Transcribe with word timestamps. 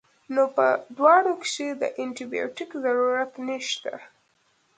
نو 0.33 0.43
پۀ 0.55 0.67
دواړو 0.97 1.33
کښې 1.41 1.67
د 1.81 1.83
انټي 2.01 2.25
بائيوټک 2.31 2.69
ضرورت 2.83 3.31
نشته 3.47 3.93